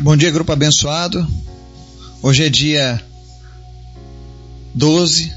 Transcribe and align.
Bom 0.00 0.16
dia, 0.16 0.30
grupo 0.30 0.52
abençoado. 0.52 1.26
Hoje 2.22 2.44
é 2.44 2.48
dia 2.48 3.04
12 4.72 5.32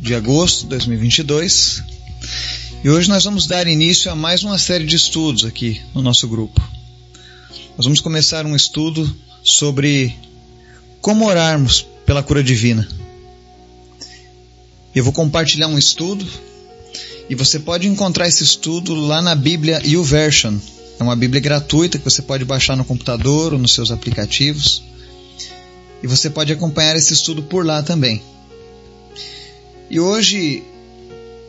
de 0.00 0.16
agosto 0.16 0.62
de 0.62 0.70
2022 0.70 1.84
e 2.82 2.90
hoje 2.90 3.08
nós 3.08 3.22
vamos 3.22 3.46
dar 3.46 3.68
início 3.68 4.10
a 4.10 4.16
mais 4.16 4.42
uma 4.42 4.58
série 4.58 4.84
de 4.84 4.96
estudos 4.96 5.44
aqui 5.44 5.80
no 5.94 6.02
nosso 6.02 6.26
grupo. 6.26 6.60
Nós 7.76 7.86
vamos 7.86 8.00
começar 8.00 8.44
um 8.44 8.56
estudo 8.56 9.16
sobre 9.44 10.12
como 11.00 11.28
orarmos 11.28 11.86
pela 12.04 12.22
cura 12.22 12.42
divina. 12.42 12.88
Eu 14.92 15.04
vou 15.04 15.12
compartilhar 15.12 15.68
um 15.68 15.78
estudo 15.78 16.26
e 17.30 17.36
você 17.36 17.60
pode 17.60 17.86
encontrar 17.86 18.26
esse 18.26 18.42
estudo 18.42 18.92
lá 18.92 19.22
na 19.22 19.36
Bíblia 19.36 19.80
YouVersion. 19.84 20.58
É 20.98 21.02
uma 21.02 21.16
Bíblia 21.16 21.40
gratuita 21.40 21.98
que 21.98 22.04
você 22.04 22.22
pode 22.22 22.44
baixar 22.44 22.76
no 22.76 22.84
computador 22.84 23.52
ou 23.52 23.58
nos 23.58 23.74
seus 23.74 23.90
aplicativos. 23.90 24.82
E 26.02 26.06
você 26.06 26.30
pode 26.30 26.52
acompanhar 26.52 26.96
esse 26.96 27.12
estudo 27.12 27.42
por 27.42 27.64
lá 27.64 27.82
também. 27.82 28.22
E 29.90 29.98
hoje 29.98 30.62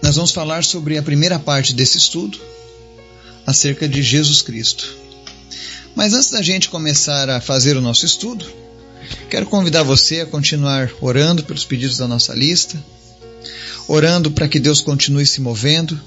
nós 0.02 0.16
vamos 0.16 0.32
falar 0.32 0.64
sobre 0.64 0.98
a 0.98 1.04
primeira 1.04 1.40
parte 1.40 1.74
desse 1.74 1.98
estudo, 1.98 2.40
acerca 3.46 3.88
de 3.88 4.02
Jesus 4.04 4.42
Cristo. 4.42 4.96
Mas 5.96 6.14
antes 6.14 6.30
da 6.30 6.42
gente 6.42 6.70
começar 6.70 7.30
a 7.30 7.40
fazer 7.40 7.78
o 7.78 7.82
nosso 7.82 8.06
estudo, 8.06 8.46
quero 9.30 9.46
convidar 9.46 9.84
você 9.84 10.22
a 10.22 10.26
continuar 10.26 10.92
orando 11.02 11.44
pelos 11.44 11.64
pedidos 11.64 11.98
da 11.98 12.08
nossa 12.08 12.34
lista, 12.34 12.78
orando 13.88 14.30
para 14.32 14.48
que 14.48 14.60
Deus 14.60 14.82
continue 14.82 15.26
se 15.26 15.42
movendo. 15.42 16.00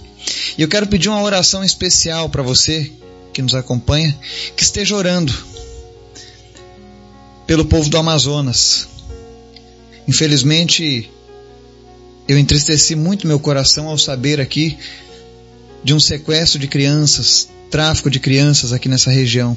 E 0.57 0.63
eu 0.63 0.69
quero 0.69 0.87
pedir 0.87 1.09
uma 1.09 1.23
oração 1.23 1.65
especial 1.65 2.29
para 2.29 2.43
você 2.43 2.93
que 3.33 3.43
nos 3.43 3.55
acompanha, 3.55 4.17
que 4.57 4.63
esteja 4.63 4.95
orando 4.95 5.33
pelo 7.47 7.65
povo 7.65 7.89
do 7.89 7.97
Amazonas. 7.97 8.89
Infelizmente, 10.07 11.11
eu 12.27 12.39
entristeci 12.39 12.95
muito 12.95 13.27
meu 13.27 13.41
coração 13.41 13.89
ao 13.89 13.97
saber 13.97 14.41
aqui 14.41 14.79
de 15.83 15.95
um 15.95 16.01
sequestro 16.01 16.59
de 16.59 16.69
crianças, 16.69 17.49
tráfico 17.71 18.11
de 18.11 18.21
crianças 18.21 18.73
aqui 18.73 18.89
nessa 18.89 19.11
região. 19.11 19.57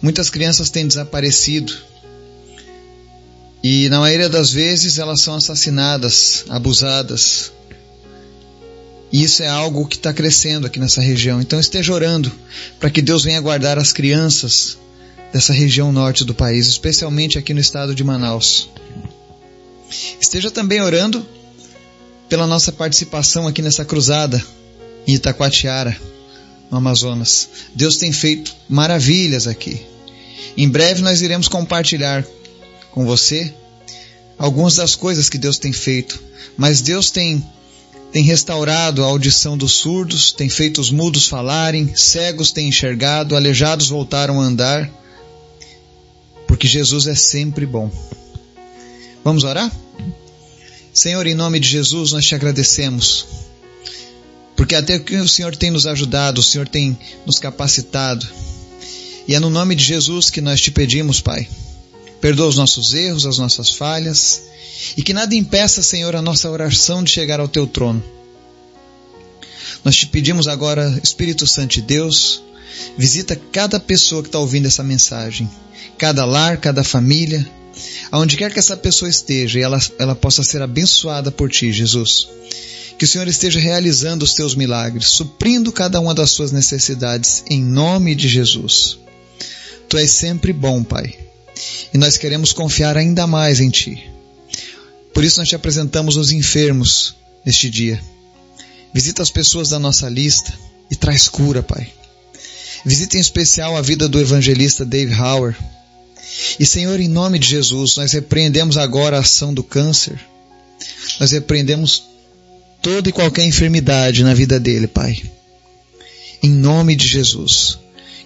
Muitas 0.00 0.30
crianças 0.30 0.70
têm 0.70 0.86
desaparecido 0.86 1.72
e, 3.62 3.88
na 3.88 4.00
maioria 4.00 4.28
das 4.28 4.50
vezes, 4.50 4.98
elas 4.98 5.20
são 5.20 5.36
assassinadas, 5.36 6.44
abusadas. 6.48 7.52
E 9.12 9.22
isso 9.22 9.42
é 9.42 9.48
algo 9.48 9.86
que 9.86 9.96
está 9.96 10.12
crescendo 10.12 10.66
aqui 10.66 10.78
nessa 10.78 11.02
região. 11.02 11.40
Então 11.40 11.60
esteja 11.60 11.92
orando 11.92 12.32
para 12.80 12.90
que 12.90 13.02
Deus 13.02 13.24
venha 13.24 13.40
guardar 13.40 13.78
as 13.78 13.92
crianças 13.92 14.78
dessa 15.32 15.52
região 15.52 15.92
norte 15.92 16.24
do 16.24 16.34
país, 16.34 16.66
especialmente 16.66 17.38
aqui 17.38 17.52
no 17.52 17.60
estado 17.60 17.94
de 17.94 18.02
Manaus. 18.02 18.70
Esteja 20.20 20.50
também 20.50 20.80
orando 20.80 21.26
pela 22.28 22.46
nossa 22.46 22.72
participação 22.72 23.46
aqui 23.46 23.60
nessa 23.60 23.84
cruzada 23.84 24.42
em 25.06 25.14
Itacoatiara, 25.14 25.94
no 26.70 26.78
Amazonas. 26.78 27.48
Deus 27.74 27.98
tem 27.98 28.12
feito 28.12 28.54
maravilhas 28.68 29.46
aqui. 29.46 29.84
Em 30.56 30.68
breve 30.68 31.02
nós 31.02 31.20
iremos 31.20 31.48
compartilhar 31.48 32.24
com 32.90 33.04
você 33.04 33.52
algumas 34.38 34.76
das 34.76 34.94
coisas 34.94 35.28
que 35.28 35.38
Deus 35.38 35.58
tem 35.58 35.72
feito, 35.72 36.22
mas 36.56 36.80
Deus 36.80 37.10
tem 37.10 37.44
tem 38.12 38.22
restaurado 38.22 39.02
a 39.02 39.06
audição 39.06 39.56
dos 39.56 39.72
surdos, 39.72 40.32
tem 40.32 40.48
feito 40.48 40.82
os 40.82 40.90
mudos 40.90 41.26
falarem, 41.26 41.96
cegos 41.96 42.52
têm 42.52 42.68
enxergado, 42.68 43.34
aleijados 43.34 43.88
voltaram 43.88 44.38
a 44.38 44.44
andar, 44.44 44.90
porque 46.46 46.68
Jesus 46.68 47.06
é 47.06 47.14
sempre 47.14 47.64
bom. 47.64 47.90
Vamos 49.24 49.44
orar? 49.44 49.72
Senhor, 50.92 51.26
em 51.26 51.34
nome 51.34 51.58
de 51.58 51.66
Jesus, 51.66 52.12
nós 52.12 52.26
te 52.26 52.34
agradecemos, 52.34 53.24
porque 54.54 54.74
até 54.74 54.98
que 54.98 55.16
o 55.16 55.28
Senhor 55.28 55.56
tem 55.56 55.70
nos 55.70 55.86
ajudado, 55.86 56.42
o 56.42 56.44
Senhor 56.44 56.68
tem 56.68 56.98
nos 57.24 57.38
capacitado, 57.38 58.28
e 59.26 59.34
é 59.34 59.40
no 59.40 59.48
nome 59.48 59.74
de 59.74 59.84
Jesus 59.84 60.28
que 60.28 60.42
nós 60.42 60.60
te 60.60 60.70
pedimos, 60.70 61.22
Pai. 61.22 61.48
Perdoa 62.22 62.46
os 62.46 62.56
nossos 62.56 62.94
erros, 62.94 63.26
as 63.26 63.36
nossas 63.36 63.70
falhas, 63.70 64.42
e 64.96 65.02
que 65.02 65.12
nada 65.12 65.34
impeça, 65.34 65.82
Senhor, 65.82 66.14
a 66.14 66.22
nossa 66.22 66.48
oração 66.48 67.02
de 67.02 67.10
chegar 67.10 67.40
ao 67.40 67.48
teu 67.48 67.66
trono. 67.66 68.02
Nós 69.84 69.96
te 69.96 70.06
pedimos 70.06 70.46
agora, 70.46 71.00
Espírito 71.02 71.48
Santo 71.48 71.74
de 71.74 71.82
Deus, 71.82 72.40
visita 72.96 73.34
cada 73.50 73.80
pessoa 73.80 74.22
que 74.22 74.28
está 74.28 74.38
ouvindo 74.38 74.66
essa 74.66 74.84
mensagem, 74.84 75.50
cada 75.98 76.24
lar, 76.24 76.58
cada 76.58 76.84
família, 76.84 77.44
aonde 78.12 78.36
quer 78.36 78.52
que 78.52 78.58
essa 78.60 78.76
pessoa 78.76 79.08
esteja 79.08 79.58
e 79.58 79.62
ela, 79.62 79.80
ela 79.98 80.14
possa 80.14 80.44
ser 80.44 80.62
abençoada 80.62 81.32
por 81.32 81.50
ti, 81.50 81.72
Jesus. 81.72 82.28
Que 82.96 83.04
o 83.04 83.08
Senhor 83.08 83.26
esteja 83.26 83.58
realizando 83.58 84.24
os 84.24 84.34
teus 84.34 84.54
milagres, 84.54 85.08
suprindo 85.08 85.72
cada 85.72 85.98
uma 85.98 86.14
das 86.14 86.30
suas 86.30 86.52
necessidades, 86.52 87.42
em 87.50 87.60
nome 87.60 88.14
de 88.14 88.28
Jesus. 88.28 88.96
Tu 89.88 89.98
és 89.98 90.12
sempre 90.12 90.52
bom, 90.52 90.84
Pai, 90.84 91.18
e 91.92 91.98
nós 91.98 92.16
queremos 92.16 92.52
confiar 92.52 92.96
ainda 92.96 93.26
mais 93.26 93.60
em 93.60 93.70
Ti. 93.70 94.10
Por 95.12 95.24
isso 95.24 95.38
nós 95.38 95.48
te 95.48 95.54
apresentamos 95.54 96.16
os 96.16 96.32
enfermos 96.32 97.14
neste 97.44 97.68
dia. 97.68 98.00
Visita 98.94 99.22
as 99.22 99.30
pessoas 99.30 99.70
da 99.70 99.78
nossa 99.78 100.08
lista 100.08 100.52
e 100.90 100.96
traz 100.96 101.28
cura, 101.28 101.62
Pai. 101.62 101.92
Visita 102.84 103.16
em 103.16 103.20
especial 103.20 103.76
a 103.76 103.82
vida 103.82 104.08
do 104.08 104.18
evangelista 104.18 104.84
Dave 104.84 105.14
Hauer. 105.14 105.56
E 106.58 106.66
Senhor, 106.66 106.98
em 106.98 107.08
nome 107.08 107.38
de 107.38 107.46
Jesus, 107.46 107.96
nós 107.96 108.12
repreendemos 108.12 108.76
agora 108.76 109.16
a 109.16 109.20
ação 109.20 109.52
do 109.52 109.62
câncer. 109.62 110.18
Nós 111.20 111.30
repreendemos 111.30 112.04
toda 112.80 113.08
e 113.08 113.12
qualquer 113.12 113.44
enfermidade 113.44 114.24
na 114.24 114.34
vida 114.34 114.58
dele, 114.58 114.86
Pai. 114.86 115.22
Em 116.42 116.50
nome 116.50 116.96
de 116.96 117.06
Jesus. 117.06 117.78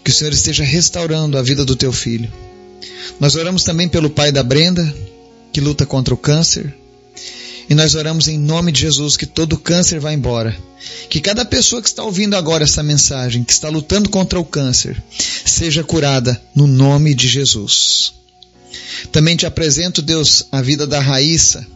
Que 0.02 0.10
o 0.10 0.14
Senhor 0.14 0.32
esteja 0.32 0.64
restaurando 0.64 1.36
a 1.36 1.42
vida 1.42 1.64
do 1.64 1.76
teu 1.76 1.92
filho. 1.92 2.32
Nós 3.18 3.34
oramos 3.34 3.64
também 3.64 3.88
pelo 3.88 4.10
pai 4.10 4.30
da 4.30 4.42
Brenda, 4.42 4.94
que 5.52 5.60
luta 5.60 5.86
contra 5.86 6.12
o 6.12 6.18
câncer. 6.18 6.74
E 7.68 7.74
nós 7.74 7.94
oramos 7.94 8.28
em 8.28 8.38
nome 8.38 8.70
de 8.70 8.82
Jesus 8.82 9.16
que 9.16 9.26
todo 9.26 9.58
câncer 9.58 9.98
vá 9.98 10.12
embora. 10.12 10.56
Que 11.10 11.20
cada 11.20 11.44
pessoa 11.44 11.82
que 11.82 11.88
está 11.88 12.04
ouvindo 12.04 12.36
agora 12.36 12.64
essa 12.64 12.82
mensagem, 12.82 13.42
que 13.42 13.52
está 13.52 13.68
lutando 13.68 14.08
contra 14.08 14.38
o 14.38 14.44
câncer, 14.44 15.02
seja 15.44 15.82
curada 15.82 16.40
no 16.54 16.66
nome 16.66 17.14
de 17.14 17.26
Jesus. 17.26 18.12
Também 19.10 19.36
te 19.36 19.46
apresento, 19.46 20.00
Deus, 20.00 20.44
a 20.52 20.62
vida 20.62 20.86
da 20.86 21.00
Raíssa, 21.00 21.66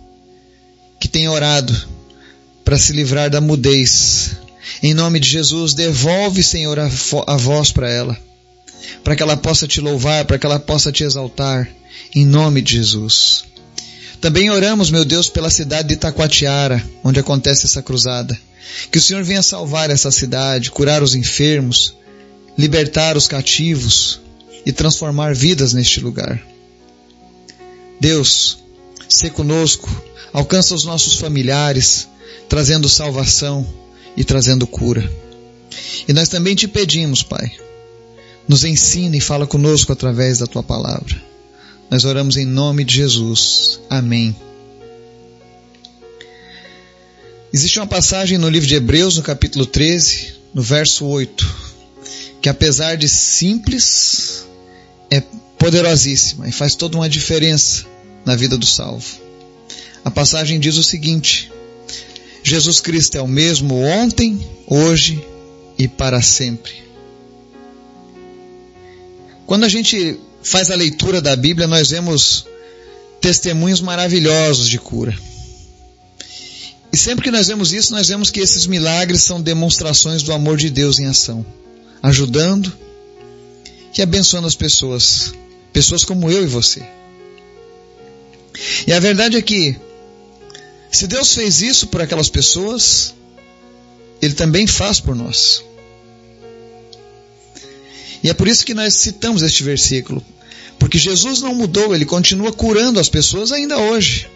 que 1.01 1.09
tem 1.09 1.29
orado 1.29 1.75
para 2.65 2.79
se 2.79 2.93
livrar 2.93 3.31
da 3.31 3.41
mudez. 3.41 4.33
Em 4.83 4.95
nome 4.95 5.19
de 5.19 5.29
Jesus, 5.29 5.75
devolve, 5.75 6.43
Senhor, 6.43 6.79
a, 6.79 7.37
voz 7.37 7.73
para 7.73 7.91
ela, 7.91 8.17
para 9.03 9.17
que 9.17 9.23
ela 9.23 9.37
possa 9.37 9.67
te 9.67 9.81
louvar, 9.81 10.25
para 10.25 10.39
que 10.39 10.47
ela 10.47 10.59
possa 10.59 10.93
te 10.93 11.05
exaltar. 11.05 11.69
Em 12.15 12.25
nome 12.25 12.61
de 12.61 12.77
Jesus. 12.77 13.45
Também 14.21 14.51
oramos, 14.51 14.91
meu 14.91 15.05
Deus, 15.05 15.29
pela 15.29 15.51
cidade 15.51 15.89
de 15.89 15.95
Itacoatiara, 15.95 16.85
onde 17.03 17.19
acontece 17.19 17.67
essa 17.67 17.83
cruzada. 17.83 18.39
Que 18.91 18.99
o 18.99 19.03
Senhor 19.03 19.25
venha 19.25 19.43
salvar 19.43 19.91
essa 19.91 20.11
cidade, 20.11 20.71
curar 20.71 21.03
os 21.03 21.15
enfermos, 21.15 21.95
libertar 22.57 23.17
os 23.17 23.27
cativos 23.27 24.21
e 24.67 24.73
transformar 24.73 25.35
vidas 25.35 25.73
neste 25.73 26.01
lugar. 26.01 26.41
Deus, 27.99 28.59
se 29.09 29.31
conosco, 29.31 29.89
alcança 30.33 30.75
os 30.75 30.85
nossos 30.85 31.15
familiares, 31.15 32.09
trazendo 32.49 32.89
salvação 32.89 33.67
e 34.17 34.25
trazendo 34.25 34.67
cura. 34.67 35.11
E 36.07 36.13
nós 36.13 36.29
também 36.29 36.55
te 36.55 36.69
pedimos, 36.69 37.23
Pai, 37.23 37.53
nos 38.51 38.65
ensina 38.65 39.17
e 39.17 39.21
fala 39.21 39.47
conosco 39.47 39.93
através 39.93 40.41
da 40.41 40.47
tua 40.47 40.61
palavra. 40.61 41.23
Nós 41.89 42.05
oramos 42.05 42.37
em 42.37 42.45
nome 42.45 42.83
de 42.83 42.97
Jesus. 42.97 43.79
Amém. 43.89 44.35
Existe 47.53 47.79
uma 47.79 47.87
passagem 47.87 48.39
no 48.39 48.49
livro 48.49 48.69
de 48.69 48.75
Hebreus, 48.75 49.17
no 49.17 49.23
capítulo 49.23 49.65
13, 49.65 50.35
no 50.53 50.63
verso 50.63 51.07
8, 51.07 51.57
que 52.43 52.49
apesar 52.49 52.97
de 52.97 53.09
simples, 53.09 54.45
é 55.09 55.23
poderosíssima 55.57 56.49
e 56.49 56.53
faz 56.53 56.75
toda 56.75 56.97
uma 56.97 57.09
diferença 57.09 57.87
na 58.27 58.35
vida 58.35 58.59
do 58.59 58.67
salvo. 58.67 59.07
A 60.05 60.11
passagem 60.11 60.59
diz 60.59 60.77
o 60.77 60.83
seguinte: 60.83 61.53
Jesus 62.43 62.81
Cristo 62.81 63.17
é 63.17 63.23
o 63.23 63.29
mesmo 63.29 63.81
ontem, 63.81 64.45
hoje 64.67 65.25
e 65.79 65.87
para 65.87 66.21
sempre. 66.21 66.90
Quando 69.51 69.65
a 69.65 69.69
gente 69.69 70.17
faz 70.45 70.71
a 70.71 70.77
leitura 70.77 71.21
da 71.21 71.35
Bíblia, 71.35 71.67
nós 71.67 71.91
vemos 71.91 72.47
testemunhos 73.21 73.81
maravilhosos 73.81 74.69
de 74.69 74.79
cura. 74.79 75.13
E 76.93 76.97
sempre 76.97 77.25
que 77.25 77.33
nós 77.33 77.49
vemos 77.49 77.73
isso, 77.73 77.91
nós 77.91 78.07
vemos 78.07 78.31
que 78.31 78.39
esses 78.39 78.65
milagres 78.69 79.25
são 79.25 79.43
demonstrações 79.43 80.23
do 80.23 80.33
amor 80.33 80.57
de 80.57 80.71
Deus 80.71 81.01
em 81.01 81.07
ação, 81.07 81.45
ajudando 82.01 82.73
e 83.99 84.01
abençoando 84.01 84.47
as 84.47 84.55
pessoas 84.55 85.35
Pessoas 85.73 86.05
como 86.05 86.31
eu 86.31 86.45
e 86.45 86.47
você. 86.47 86.89
E 88.87 88.93
a 88.93 89.01
verdade 89.01 89.37
é 89.37 89.43
que, 89.43 89.75
se 90.93 91.09
Deus 91.09 91.35
fez 91.35 91.61
isso 91.61 91.89
por 91.89 92.01
aquelas 92.01 92.29
pessoas, 92.29 93.13
Ele 94.23 94.35
também 94.35 94.69
faz 94.69 95.01
por 95.01 95.17
nós. 95.17 95.65
E 98.23 98.29
é 98.29 98.35
por 98.35 98.49
isso 98.49 98.65
que 98.65 98.75
nós 98.75 98.95
citamos 98.95 99.43
este 99.43 99.63
versículo. 99.63 100.25
Porque 100.79 100.99
Jesus 100.99 101.41
não 101.41 101.55
mudou, 101.55 101.95
Ele 101.95 102.05
continua 102.05 102.53
curando 102.53 102.99
as 102.99 103.09
pessoas 103.09 103.53
ainda 103.53 103.79
hoje. 103.79 104.29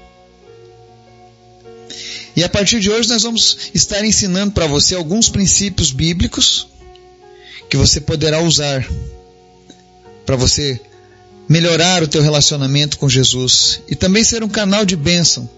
E 2.37 2.43
a 2.43 2.49
partir 2.49 2.81
de 2.81 2.91
hoje 2.91 3.09
nós 3.09 3.23
vamos 3.23 3.57
estar 3.73 4.05
ensinando 4.05 4.53
para 4.53 4.67
você 4.67 4.95
alguns 4.95 5.29
princípios 5.29 5.93
bíblicos 5.93 6.67
que 7.71 7.77
você 7.77 8.01
poderá 8.01 8.41
usar 8.43 8.87
para 10.27 10.37
você 10.37 10.81
melhorar 11.49 12.03
o 12.03 12.09
teu 12.09 12.23
relacionamento 12.23 12.99
com 12.99 13.09
Jesus 13.09 13.81
e 13.89 13.95
também 13.95 14.25
ser 14.25 14.43
um 14.43 14.49
canal 14.49 14.85
de 14.85 14.97
bênção 14.97 15.49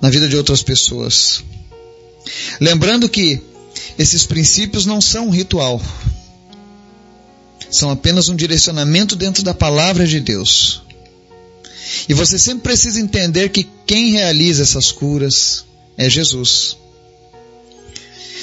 na 0.00 0.10
vida 0.10 0.28
de 0.28 0.36
outras 0.36 0.62
pessoas. 0.62 1.44
Lembrando 2.60 3.08
que 3.08 3.40
esses 3.98 4.26
princípios 4.26 4.84
não 4.84 5.00
são 5.00 5.28
um 5.28 5.30
ritual, 5.30 5.80
são 7.72 7.90
apenas 7.90 8.28
um 8.28 8.36
direcionamento 8.36 9.16
dentro 9.16 9.42
da 9.42 9.54
palavra 9.54 10.06
de 10.06 10.20
Deus. 10.20 10.82
E 12.08 12.14
você 12.14 12.38
sempre 12.38 12.62
precisa 12.62 13.00
entender 13.00 13.48
que 13.48 13.66
quem 13.86 14.12
realiza 14.12 14.62
essas 14.62 14.92
curas 14.92 15.64
é 15.96 16.08
Jesus. 16.08 16.76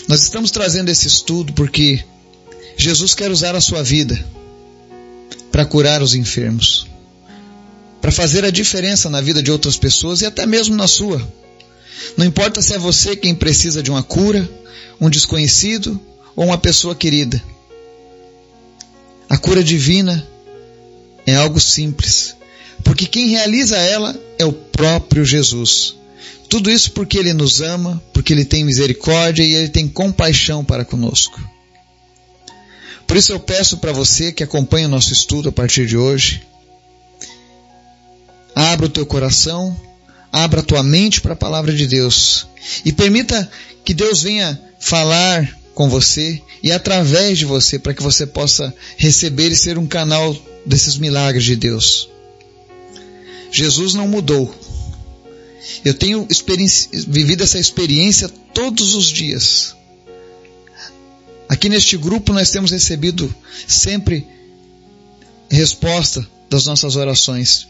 Nós 0.07 0.23
estamos 0.23 0.49
trazendo 0.49 0.89
esse 0.89 1.07
estudo 1.07 1.53
porque 1.53 2.03
Jesus 2.75 3.13
quer 3.13 3.29
usar 3.29 3.55
a 3.55 3.61
sua 3.61 3.83
vida 3.83 4.19
para 5.51 5.65
curar 5.65 6.01
os 6.01 6.15
enfermos, 6.15 6.87
para 8.01 8.11
fazer 8.11 8.43
a 8.43 8.49
diferença 8.49 9.09
na 9.09 9.21
vida 9.21 9.43
de 9.43 9.51
outras 9.51 9.77
pessoas 9.77 10.21
e 10.21 10.25
até 10.25 10.45
mesmo 10.45 10.75
na 10.75 10.87
sua. 10.87 11.21
Não 12.17 12.25
importa 12.25 12.61
se 12.61 12.73
é 12.73 12.79
você 12.79 13.15
quem 13.15 13.35
precisa 13.35 13.83
de 13.83 13.91
uma 13.91 14.01
cura, 14.01 14.49
um 14.99 15.09
desconhecido 15.09 15.99
ou 16.35 16.45
uma 16.45 16.57
pessoa 16.57 16.95
querida. 16.95 17.41
A 19.29 19.37
cura 19.37 19.63
divina 19.63 20.27
é 21.25 21.35
algo 21.35 21.59
simples, 21.59 22.35
porque 22.83 23.05
quem 23.05 23.29
realiza 23.29 23.77
ela 23.77 24.19
é 24.39 24.45
o 24.45 24.51
próprio 24.51 25.23
Jesus. 25.23 25.95
Tudo 26.49 26.71
isso 26.71 26.91
porque 26.91 27.17
Ele 27.19 27.31
nos 27.31 27.61
ama, 27.61 28.01
porque 28.11 28.33
Ele 28.33 28.43
tem 28.43 28.63
misericórdia 28.63 29.43
e 29.43 29.53
Ele 29.53 29.69
tem 29.69 29.87
compaixão 29.87 30.65
para 30.65 30.83
conosco. 30.83 31.39
Por 33.05 33.17
isso 33.17 33.31
eu 33.31 33.39
peço 33.39 33.77
para 33.77 33.91
você 33.91 34.31
que 34.31 34.43
acompanha 34.43 34.87
o 34.87 34.91
nosso 34.91 35.13
estudo 35.13 35.49
a 35.49 35.51
partir 35.51 35.85
de 35.85 35.95
hoje, 35.95 36.41
abra 38.55 38.87
o 38.87 38.89
teu 38.89 39.05
coração, 39.05 39.79
abra 40.31 40.61
a 40.61 40.63
tua 40.63 40.81
mente 40.81 41.21
para 41.21 41.33
a 41.33 41.35
palavra 41.35 41.73
de 41.73 41.85
Deus 41.85 42.47
e 42.83 42.91
permita 42.91 43.49
que 43.83 43.93
Deus 43.93 44.23
venha 44.23 44.59
falar 44.79 45.58
com 45.79 45.87
você 45.87 46.41
e 46.61 46.73
através 46.73 47.37
de 47.37 47.45
você 47.45 47.79
para 47.79 47.93
que 47.93 48.03
você 48.03 48.25
possa 48.25 48.75
receber 48.97 49.49
e 49.49 49.55
ser 49.55 49.77
um 49.77 49.87
canal 49.87 50.35
desses 50.65 50.97
milagres 50.97 51.45
de 51.45 51.55
Deus. 51.55 52.09
Jesus 53.49 53.93
não 53.93 54.05
mudou. 54.05 54.53
Eu 55.85 55.93
tenho 55.93 56.27
vivido 57.07 57.45
essa 57.45 57.57
experiência 57.57 58.27
todos 58.53 58.93
os 58.93 59.07
dias. 59.07 59.73
Aqui 61.47 61.69
neste 61.69 61.95
grupo 61.95 62.33
nós 62.33 62.51
temos 62.51 62.71
recebido 62.71 63.33
sempre 63.65 64.27
resposta 65.49 66.27
das 66.49 66.65
nossas 66.65 66.97
orações. 66.97 67.69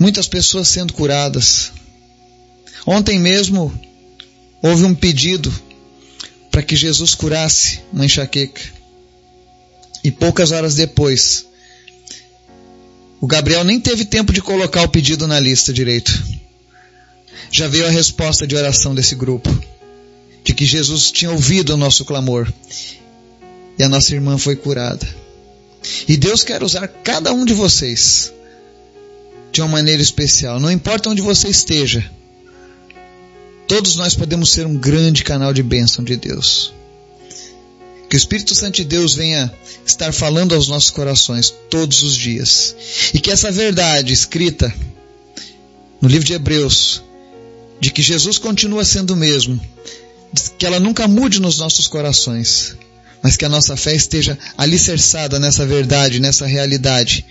Muitas 0.00 0.26
pessoas 0.26 0.66
sendo 0.66 0.92
curadas. 0.92 1.70
Ontem 2.84 3.20
mesmo 3.20 3.72
houve 4.60 4.82
um 4.82 4.96
pedido 4.96 5.54
para 6.54 6.62
que 6.62 6.76
Jesus 6.76 7.16
curasse 7.16 7.80
uma 7.92 8.06
enxaqueca. 8.06 8.62
E 10.04 10.10
poucas 10.12 10.52
horas 10.52 10.76
depois, 10.76 11.46
o 13.20 13.26
Gabriel 13.26 13.64
nem 13.64 13.80
teve 13.80 14.04
tempo 14.04 14.32
de 14.32 14.40
colocar 14.40 14.82
o 14.84 14.88
pedido 14.88 15.26
na 15.26 15.40
lista 15.40 15.72
direito. 15.72 16.12
Já 17.50 17.66
veio 17.66 17.88
a 17.88 17.90
resposta 17.90 18.46
de 18.46 18.54
oração 18.54 18.94
desse 18.94 19.16
grupo 19.16 19.50
de 20.44 20.54
que 20.54 20.64
Jesus 20.64 21.10
tinha 21.10 21.32
ouvido 21.32 21.74
o 21.74 21.76
nosso 21.76 22.04
clamor 22.04 22.48
e 23.76 23.82
a 23.82 23.88
nossa 23.88 24.14
irmã 24.14 24.38
foi 24.38 24.54
curada. 24.54 25.04
E 26.06 26.16
Deus 26.16 26.44
quer 26.44 26.62
usar 26.62 26.86
cada 26.86 27.32
um 27.32 27.44
de 27.44 27.52
vocês 27.52 28.32
de 29.50 29.60
uma 29.60 29.70
maneira 29.70 30.00
especial, 30.00 30.60
não 30.60 30.70
importa 30.70 31.10
onde 31.10 31.20
você 31.20 31.48
esteja. 31.48 32.08
Todos 33.66 33.96
nós 33.96 34.14
podemos 34.14 34.50
ser 34.50 34.66
um 34.66 34.76
grande 34.76 35.24
canal 35.24 35.52
de 35.52 35.62
bênção 35.62 36.04
de 36.04 36.16
Deus. 36.16 36.72
Que 38.08 38.16
o 38.16 38.18
Espírito 38.18 38.54
Santo 38.54 38.76
de 38.76 38.84
Deus 38.84 39.14
venha 39.14 39.52
estar 39.86 40.12
falando 40.12 40.54
aos 40.54 40.68
nossos 40.68 40.90
corações 40.90 41.52
todos 41.70 42.02
os 42.02 42.14
dias. 42.14 42.76
E 43.12 43.20
que 43.20 43.30
essa 43.30 43.50
verdade 43.50 44.12
escrita 44.12 44.72
no 46.00 46.08
livro 46.08 46.26
de 46.26 46.34
Hebreus, 46.34 47.02
de 47.80 47.90
que 47.90 48.02
Jesus 48.02 48.38
continua 48.38 48.84
sendo 48.84 49.14
o 49.14 49.16
mesmo, 49.16 49.58
que 50.58 50.66
ela 50.66 50.78
nunca 50.78 51.08
mude 51.08 51.40
nos 51.40 51.58
nossos 51.58 51.88
corações, 51.88 52.76
mas 53.22 53.36
que 53.36 53.44
a 53.44 53.48
nossa 53.48 53.76
fé 53.76 53.94
esteja 53.94 54.38
alicerçada 54.56 55.38
nessa 55.38 55.64
verdade, 55.64 56.20
nessa 56.20 56.46
realidade 56.46 57.24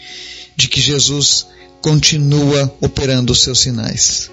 de 0.55 0.67
que 0.67 0.81
Jesus 0.81 1.45
continua 1.81 2.75
operando 2.81 3.31
os 3.31 3.43
seus 3.43 3.59
sinais. 3.59 4.32